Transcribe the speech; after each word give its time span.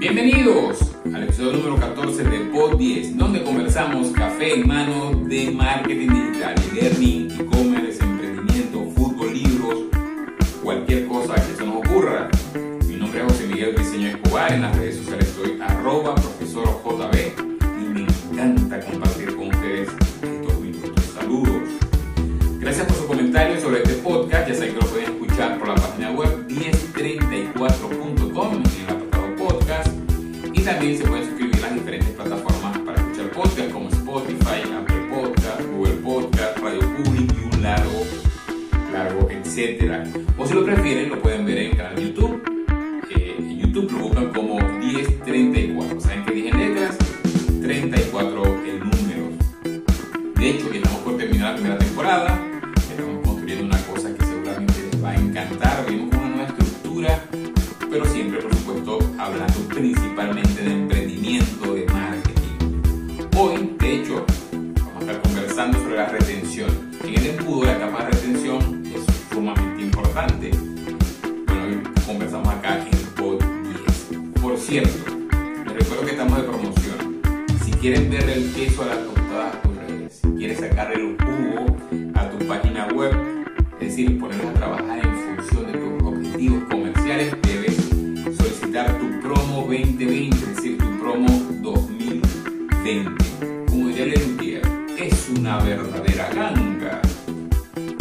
Bienvenidos 0.00 0.78
al 1.12 1.24
episodio 1.24 1.58
número 1.58 1.76
14 1.76 2.24
de 2.24 2.38
Pod 2.46 2.78
10, 2.78 3.18
donde 3.18 3.44
conversamos 3.44 4.08
café 4.12 4.54
en 4.54 4.66
mano 4.66 5.10
de 5.28 5.50
marketing 5.50 6.08
digital, 6.08 6.54
learning, 6.72 7.30
e-commerce, 7.38 8.02
emprendimiento, 8.02 8.82
fútbol, 8.96 9.34
libros, 9.34 9.74
cualquier 10.64 11.06
cosa 11.06 11.34
que 11.34 11.54
se 11.54 11.66
nos 11.66 11.84
ocurra. 11.84 12.30
Mi 12.86 12.96
nombre 12.96 13.20
es 13.20 13.26
José 13.30 13.46
Miguel 13.46 13.76
Diseño 13.76 14.08
Escobar, 14.08 14.50
en 14.54 14.62
las 14.62 14.74
redes 14.74 14.96
sociales 14.96 15.28
estoy 15.28 15.60
arroba 15.60 16.14
profesor 16.14 16.64
JB 16.82 17.16
y 17.60 17.84
me 17.84 18.00
encanta 18.00 18.80
compartir 18.80 19.36
con 19.36 19.48
ustedes 19.48 19.90
estos 20.22 20.60
minutos. 20.60 21.04
Saludos. 21.14 21.68
Gracias 22.58 22.86
por 22.86 22.96
sus 22.96 23.04
comentarios 23.04 23.60
sobre 23.60 23.82
Spotify, 34.10 34.62
Apple 34.76 35.06
Podcast, 35.08 35.62
Google 35.70 35.94
Podcast, 36.02 36.58
Radio 36.58 36.80
Public 36.80 37.32
y 37.32 37.54
un 37.54 37.62
largo, 37.62 38.02
largo, 38.92 39.30
etcétera. 39.30 40.04
O 40.36 40.44
si 40.44 40.54
lo 40.54 40.64
prefieren, 40.64 41.10
lo 41.10 41.22
pueden 41.22 41.46
ver 41.46 41.58
en 41.58 41.70
el 41.70 41.76
canal 41.76 41.94
de 41.94 42.02
YouTube. 42.02 42.42
Eh, 43.14 43.36
en 43.38 43.58
YouTube 43.60 43.92
lo 43.92 43.98
buscan 43.98 44.32
como 44.32 44.58
1034. 44.58 45.69
Cierto, 74.70 75.10
les 75.66 75.74
recuerdo 75.74 76.04
que 76.04 76.12
estamos 76.12 76.36
de 76.36 76.44
promoción. 76.44 77.20
Si 77.64 77.72
quieren 77.72 78.08
ver 78.08 78.30
el 78.30 78.52
queso 78.54 78.84
a 78.84 78.86
la 78.86 79.02
tostada 79.02 79.48
a 79.48 79.62
tus 79.62 79.76
redes, 79.76 80.20
si 80.22 80.28
quieres 80.28 80.60
sacarle 80.60 80.94
el 80.94 81.16
jugo 81.18 81.76
a 82.14 82.30
tu 82.30 82.46
página 82.46 82.86
web, 82.94 83.12
es 83.80 83.88
decir, 83.88 84.20
ponerlas 84.20 84.46
a 84.46 84.54
trabajar 84.54 85.00
en 85.04 85.36
función 85.36 85.72
de 85.72 85.76
tus 85.76 86.02
objetivos 86.06 86.62
comerciales, 86.70 87.34
debes 87.42 87.74
solicitar 88.36 88.96
tu 88.96 89.20
promo 89.20 89.62
2020, 89.62 90.36
es 90.36 90.54
decir, 90.54 90.78
tu 90.78 90.98
promo 91.00 91.26
2020. 91.62 93.24
Como 93.66 93.88
diría 93.88 94.06
Lelutier, 94.06 94.62
es 94.96 95.30
una 95.36 95.58
verdadera 95.64 96.30
ganga. 96.32 97.02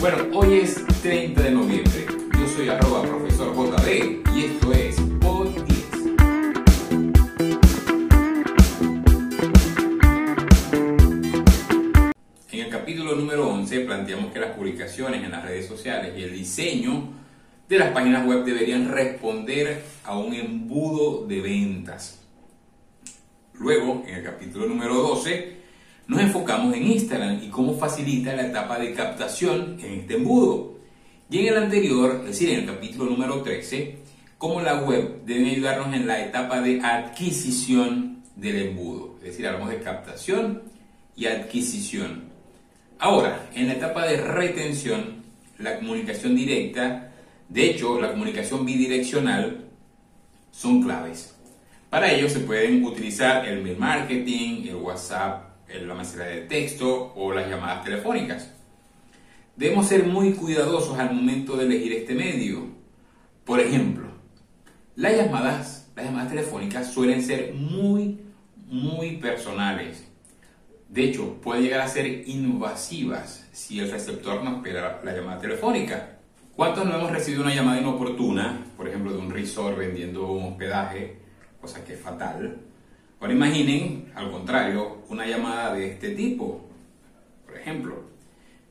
Bueno, 0.00 0.16
hoy 0.32 0.60
es 0.60 0.82
30 1.02 1.42
de 1.42 1.50
noviembre. 1.50 2.06
Yo 2.32 2.48
soy 2.56 2.70
arroba 2.70 3.02
profesor 3.02 3.54
JB 3.54 4.23
en 14.98 15.30
las 15.30 15.44
redes 15.44 15.66
sociales 15.66 16.12
y 16.16 16.22
el 16.22 16.32
diseño 16.32 17.08
de 17.68 17.78
las 17.78 17.90
páginas 17.90 18.24
web 18.26 18.44
deberían 18.44 18.92
responder 18.92 19.82
a 20.04 20.16
un 20.16 20.32
embudo 20.32 21.26
de 21.26 21.40
ventas. 21.40 22.20
Luego, 23.54 24.04
en 24.06 24.14
el 24.16 24.24
capítulo 24.24 24.66
número 24.66 24.94
12, 24.94 25.56
nos 26.06 26.20
enfocamos 26.20 26.74
en 26.74 26.86
Instagram 26.86 27.42
y 27.42 27.48
cómo 27.48 27.76
facilita 27.76 28.36
la 28.36 28.46
etapa 28.46 28.78
de 28.78 28.92
captación 28.92 29.78
en 29.82 30.00
este 30.00 30.14
embudo. 30.14 30.74
Y 31.28 31.38
en 31.38 31.46
el 31.48 31.56
anterior, 31.64 32.20
es 32.20 32.26
decir, 32.26 32.50
en 32.50 32.60
el 32.60 32.66
capítulo 32.66 33.10
número 33.10 33.42
13, 33.42 33.98
cómo 34.38 34.60
la 34.60 34.80
web 34.82 35.24
debe 35.24 35.50
ayudarnos 35.50 35.92
en 35.94 36.06
la 36.06 36.24
etapa 36.24 36.60
de 36.60 36.80
adquisición 36.80 38.22
del 38.36 38.68
embudo. 38.68 39.16
Es 39.18 39.30
decir, 39.30 39.46
hablamos 39.46 39.70
de 39.70 39.80
captación 39.80 40.62
y 41.16 41.26
adquisición. 41.26 42.33
Ahora, 43.04 43.50
en 43.54 43.68
la 43.68 43.74
etapa 43.74 44.06
de 44.06 44.16
retención, 44.16 45.24
la 45.58 45.76
comunicación 45.76 46.34
directa, 46.34 47.12
de 47.50 47.68
hecho, 47.68 48.00
la 48.00 48.12
comunicación 48.12 48.64
bidireccional, 48.64 49.66
son 50.50 50.82
claves. 50.82 51.36
Para 51.90 52.10
ello 52.10 52.30
se 52.30 52.40
pueden 52.40 52.82
utilizar 52.82 53.46
el 53.46 53.62
mail 53.62 53.76
marketing, 53.76 54.68
el 54.68 54.76
WhatsApp, 54.76 55.50
la 55.68 55.94
mensajería 55.94 56.34
de 56.34 56.46
texto 56.46 57.12
o 57.14 57.30
las 57.30 57.46
llamadas 57.46 57.84
telefónicas. 57.84 58.50
Debemos 59.54 59.86
ser 59.86 60.04
muy 60.04 60.32
cuidadosos 60.32 60.98
al 60.98 61.12
momento 61.12 61.58
de 61.58 61.66
elegir 61.66 61.92
este 61.92 62.14
medio. 62.14 62.68
Por 63.44 63.60
ejemplo, 63.60 64.08
las 64.96 65.14
llamadas, 65.14 65.90
las 65.94 66.06
llamadas 66.06 66.30
telefónicas 66.30 66.90
suelen 66.90 67.22
ser 67.22 67.52
muy, 67.52 68.22
muy 68.66 69.18
personales. 69.18 70.13
De 70.94 71.02
hecho, 71.02 71.40
pueden 71.42 71.64
llegar 71.64 71.80
a 71.80 71.88
ser 71.88 72.06
invasivas 72.28 73.48
si 73.50 73.80
el 73.80 73.90
receptor 73.90 74.44
no 74.44 74.58
espera 74.58 75.00
la 75.02 75.12
llamada 75.12 75.40
telefónica. 75.40 76.18
¿Cuántos 76.54 76.86
no 76.86 76.94
hemos 76.94 77.10
recibido 77.10 77.42
una 77.42 77.52
llamada 77.52 77.80
inoportuna, 77.80 78.64
por 78.76 78.86
ejemplo, 78.86 79.12
de 79.12 79.18
un 79.18 79.28
resort 79.28 79.76
vendiendo 79.76 80.30
un 80.30 80.52
hospedaje, 80.52 81.16
cosa 81.60 81.84
que 81.84 81.94
es 81.94 82.00
fatal? 82.00 82.58
Ahora 83.18 83.32
imaginen, 83.32 84.12
al 84.14 84.30
contrario, 84.30 84.98
una 85.08 85.26
llamada 85.26 85.74
de 85.74 85.94
este 85.94 86.10
tipo. 86.10 86.64
Por 87.44 87.56
ejemplo, 87.56 88.04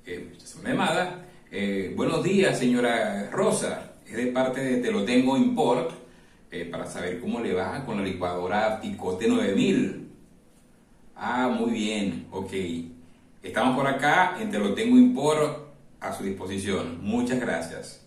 eh, 0.06 0.32
es 0.38 0.56
una 0.56 0.70
llamada, 0.70 1.26
eh, 1.52 1.92
buenos 1.94 2.24
días 2.24 2.58
señora 2.58 3.32
Rosa, 3.34 3.96
es 4.08 4.16
de 4.16 4.28
parte 4.28 4.62
de 4.62 4.78
Te 4.78 4.94
lo 4.94 5.04
tengo 5.04 5.36
import, 5.36 5.92
eh, 6.50 6.64
para 6.72 6.86
saber 6.86 7.20
cómo 7.20 7.42
le 7.42 7.54
va 7.54 7.84
con 7.86 7.98
la 7.98 8.04
licuadora 8.04 8.80
Picote 8.80 9.28
9000. 9.28 10.13
Ah, 11.26 11.48
muy 11.48 11.72
bien, 11.72 12.28
ok. 12.32 12.52
Estamos 13.42 13.78
por 13.78 13.88
acá, 13.88 14.36
en 14.42 14.52
Te 14.52 14.60
lo 14.60 14.74
tengo 14.74 14.98
import 14.98 15.74
a 16.02 16.12
su 16.12 16.26
disposición. 16.26 17.00
Muchas 17.02 17.40
gracias. 17.40 18.06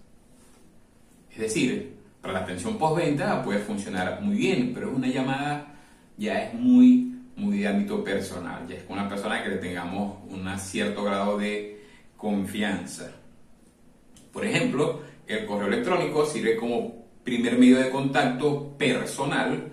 Es 1.30 1.38
decir, 1.38 1.96
para 2.20 2.34
la 2.34 2.40
atención 2.40 2.76
postventa 2.76 3.42
puede 3.42 3.60
funcionar 3.60 4.20
muy 4.20 4.36
bien, 4.36 4.72
pero 4.74 4.90
es 4.90 4.96
una 4.98 5.08
llamada 5.08 5.78
ya 6.18 6.42
es 6.42 6.52
muy, 6.52 7.16
muy 7.36 7.56
de 7.56 7.68
ámbito 7.68 8.04
personal, 8.04 8.68
ya 8.68 8.76
es 8.76 8.82
con 8.82 8.98
una 8.98 9.08
persona 9.08 9.42
que 9.42 9.48
le 9.48 9.56
tengamos 9.56 10.18
un 10.28 10.46
cierto 10.58 11.02
grado 11.02 11.38
de 11.38 11.86
confianza. 12.18 13.12
Por 14.30 14.44
ejemplo, 14.44 15.00
el 15.26 15.46
correo 15.46 15.68
electrónico 15.68 16.26
sirve 16.26 16.56
como 16.56 17.06
primer 17.24 17.58
medio 17.58 17.78
de 17.78 17.88
contacto 17.88 18.76
personal 18.76 19.72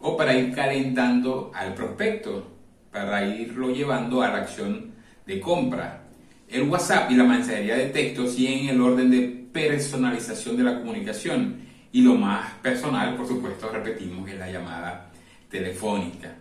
o 0.00 0.16
para 0.16 0.34
ir 0.34 0.52
calentando 0.52 1.52
al 1.54 1.72
prospecto, 1.74 2.49
para 2.92 3.24
irlo 3.24 3.70
llevando 3.70 4.22
a 4.22 4.28
la 4.28 4.38
acción 4.38 4.92
de 5.26 5.40
compra. 5.40 6.02
El 6.48 6.62
WhatsApp 6.62 7.10
y 7.10 7.14
la 7.14 7.24
mensajería 7.24 7.76
de 7.76 7.86
texto 7.86 8.26
siguen 8.26 8.68
el 8.68 8.80
orden 8.80 9.10
de 9.10 9.46
personalización 9.52 10.56
de 10.56 10.64
la 10.64 10.78
comunicación 10.78 11.60
y 11.92 12.02
lo 12.02 12.14
más 12.14 12.54
personal, 12.62 13.16
por 13.16 13.26
supuesto, 13.26 13.68
repetimos, 13.68 14.28
es 14.28 14.38
la 14.38 14.50
llamada 14.50 15.10
telefónica. 15.48 16.34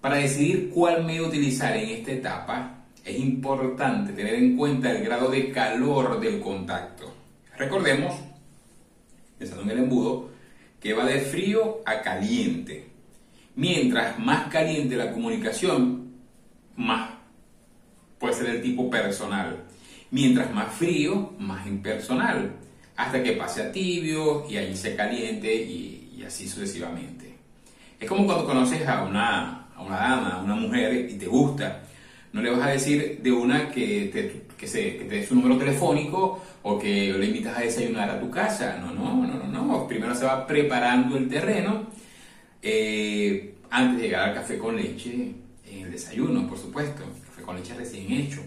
Para 0.00 0.16
decidir 0.16 0.70
cuál 0.70 1.04
medio 1.04 1.28
utilizar 1.28 1.76
en 1.76 1.90
esta 1.90 2.12
etapa, 2.12 2.84
es 3.04 3.18
importante 3.18 4.12
tener 4.12 4.34
en 4.34 4.56
cuenta 4.56 4.90
el 4.90 5.04
grado 5.04 5.30
de 5.30 5.50
calor 5.50 6.20
del 6.20 6.40
contacto. 6.40 7.12
Recordemos, 7.56 8.14
pensando 9.38 9.64
en 9.64 9.70
el 9.70 9.78
embudo, 9.84 10.30
que 10.80 10.94
va 10.94 11.04
de 11.04 11.20
frío 11.20 11.80
a 11.84 12.00
caliente. 12.00 12.89
Mientras 13.56 14.18
más 14.18 14.48
caliente 14.48 14.96
la 14.96 15.12
comunicación, 15.12 16.12
más 16.76 17.10
puede 18.18 18.34
ser 18.34 18.50
el 18.50 18.62
tipo 18.62 18.88
personal. 18.88 19.64
Mientras 20.12 20.52
más 20.52 20.72
frío, 20.72 21.32
más 21.38 21.66
impersonal. 21.66 22.52
Hasta 22.96 23.22
que 23.22 23.32
pase 23.32 23.62
a 23.62 23.72
tibio 23.72 24.46
y 24.48 24.58
allí 24.58 24.76
se 24.76 24.94
caliente 24.94 25.52
y, 25.52 26.22
así 26.26 26.46
sucesivamente. 26.46 27.34
Es 27.98 28.06
como 28.06 28.26
cuando 28.26 28.44
conoces 28.44 28.86
a 28.86 29.02
una, 29.02 29.68
a 29.74 29.82
una 29.82 29.96
dama, 29.96 30.28
a 30.34 30.42
una 30.42 30.54
mujer 30.54 31.08
y 31.10 31.14
te 31.14 31.26
gusta. 31.26 31.82
No 32.32 32.42
le 32.42 32.50
vas 32.50 32.60
a 32.60 32.70
decir 32.70 33.20
de 33.22 33.32
una 33.32 33.70
que 33.70 34.10
te, 34.12 34.42
que, 34.56 34.66
se, 34.68 34.98
que 34.98 35.04
te 35.06 35.26
su 35.26 35.34
número 35.34 35.56
telefónico 35.56 36.42
o 36.62 36.78
que 36.78 37.12
le 37.12 37.26
invitas 37.26 37.56
a 37.56 37.62
desayunar 37.62 38.10
a 38.10 38.20
tu 38.20 38.30
casa. 38.30 38.76
No, 38.80 38.92
no, 38.92 39.26
no, 39.26 39.44
no. 39.44 39.66
no. 39.66 39.88
Primero 39.88 40.14
se 40.14 40.26
va 40.26 40.46
preparando 40.46 41.16
el 41.16 41.28
terreno 41.28 41.86
eh, 42.62 43.54
antes 43.70 43.98
de 43.98 44.02
llegar 44.08 44.28
al 44.28 44.34
café 44.34 44.58
con 44.58 44.76
leche, 44.76 45.34
en 45.66 45.84
el 45.84 45.92
desayuno, 45.92 46.46
por 46.48 46.58
supuesto. 46.58 47.02
Café 47.26 47.42
con 47.42 47.56
leche 47.56 47.74
recién 47.74 48.12
hecho. 48.12 48.40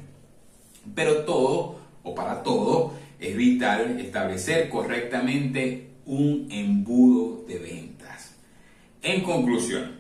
Pero 0.94 1.24
todo, 1.24 1.80
o 2.04 2.14
para 2.14 2.44
todo, 2.44 2.94
es 3.20 3.36
vital 3.36 4.00
establecer 4.00 4.70
correctamente 4.70 5.90
un 6.06 6.48
embudo 6.52 7.46
de 7.48 7.60
ventas. 7.60 8.36
En 9.02 9.22
conclusión, 9.24 10.00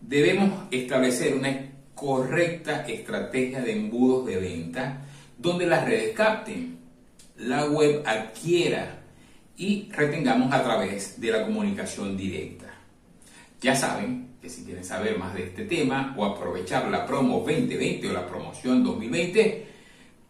debemos 0.00 0.52
establecer 0.70 1.34
una 1.34 1.70
correcta 1.94 2.86
estrategia 2.86 3.60
de 3.60 3.72
embudos 3.72 4.26
de 4.26 4.36
venta 4.36 5.02
donde 5.36 5.66
las 5.66 5.84
redes 5.84 6.14
capten, 6.14 6.78
la 7.36 7.66
web 7.66 8.02
adquiera 8.06 9.00
y 9.56 9.88
retengamos 9.90 10.52
a 10.52 10.62
través 10.62 11.20
de 11.20 11.30
la 11.30 11.44
comunicación 11.44 12.16
directa. 12.16 12.79
Ya 13.60 13.74
saben 13.74 14.36
que 14.40 14.48
si 14.48 14.64
quieren 14.64 14.82
saber 14.82 15.18
más 15.18 15.34
de 15.34 15.44
este 15.44 15.66
tema 15.66 16.14
o 16.16 16.24
aprovechar 16.24 16.88
la 16.88 17.04
promo 17.04 17.40
2020 17.40 18.08
o 18.08 18.12
la 18.14 18.26
promoción 18.26 18.82
2020, 18.82 19.66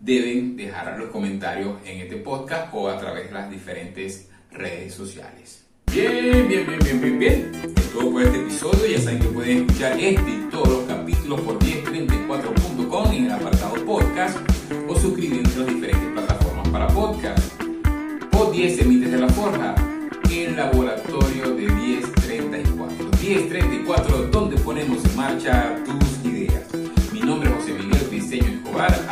deben 0.01 0.57
dejar 0.57 0.99
los 0.99 1.11
comentarios 1.11 1.77
en 1.85 2.01
este 2.01 2.17
podcast 2.17 2.75
o 2.75 2.89
a 2.89 2.99
través 2.99 3.29
de 3.29 3.35
las 3.35 3.49
diferentes 3.49 4.29
redes 4.51 4.95
sociales. 4.95 5.65
Bien, 5.93 6.49
bien, 6.49 6.67
bien, 6.67 6.79
bien, 6.81 7.01
bien, 7.01 7.19
bien. 7.21 7.53
Es 7.77 7.93
todo 7.93 8.11
por 8.11 8.23
este 8.23 8.41
episodio. 8.41 8.87
Ya 8.87 8.99
saben 8.99 9.21
que 9.21 9.29
pueden 9.29 9.59
escuchar 9.59 10.01
este 10.01 10.31
y 10.31 10.49
todos 10.51 10.69
los 10.69 10.83
capítulos 10.87 11.41
por 11.43 11.59
1034.com 11.61 13.13
en 13.13 13.27
el 13.27 13.33
apartado 13.33 13.75
podcast 13.87 14.39
o 14.89 14.97
suscribiéndose 14.97 15.57
a 15.57 15.63
las 15.67 15.75
diferentes 15.75 16.13
plataformas 16.15 16.69
para 16.71 16.89
podcast. 16.89 17.63
Pod 18.33 18.53
10 18.53 18.81
Emites 18.81 19.13
de 19.13 19.19
la 19.19 19.29
Forja, 19.29 19.75
el 20.33 20.57
laboratorio 20.57 21.55
de 21.55 21.69
1034. 21.69 22.20
1034, 23.31 24.27
donde 24.33 24.57
ponemos 24.57 25.05
en 25.05 25.17
marcha 25.17 25.77
tus 25.85 26.29
ideas. 26.29 26.65
Mi 27.13 27.21
nombre 27.21 27.49
es 27.49 27.55
José 27.55 27.75
Miguel 27.75 28.11
Diseño 28.11 28.49
Escobar, 28.49 29.07